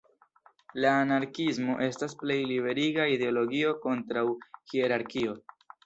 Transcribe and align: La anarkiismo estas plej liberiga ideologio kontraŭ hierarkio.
La 0.85 0.93
anarkiismo 1.01 1.75
estas 1.89 2.17
plej 2.23 2.39
liberiga 2.55 3.07
ideologio 3.19 3.79
kontraŭ 3.87 4.29
hierarkio. 4.75 5.43